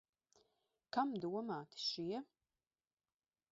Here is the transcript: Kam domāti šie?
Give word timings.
Kam 0.97 1.13
domāti 1.27 1.81
šie? 1.83 2.25